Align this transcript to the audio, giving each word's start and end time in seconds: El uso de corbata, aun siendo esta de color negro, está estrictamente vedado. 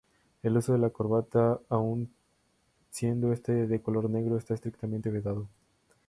El 0.41 0.57
uso 0.57 0.75
de 0.79 0.91
corbata, 0.91 1.59
aun 1.69 2.11
siendo 2.89 3.31
esta 3.31 3.51
de 3.53 3.81
color 3.83 4.09
negro, 4.09 4.35
está 4.35 4.55
estrictamente 4.55 5.11
vedado. 5.11 5.47